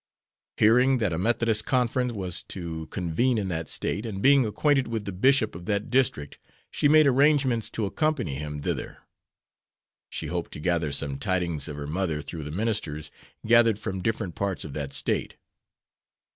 [0.57, 5.05] Hearing that a Methodist conference was to convene in that State, and being acquainted with
[5.05, 6.39] the bishop of that district,
[6.71, 8.97] she made arrangements to accompany him thither.
[10.09, 13.11] She hoped to gather some tidings of her mother through the ministers
[13.45, 15.35] gathered from different parts of that State.